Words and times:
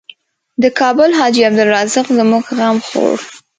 د 0.61 0.63
کابل 0.79 1.09
حاجي 1.19 1.41
عبدالرزاق 1.49 2.07
زموږ 2.17 2.43
غم 2.57 2.77
خوړ. 2.87 3.15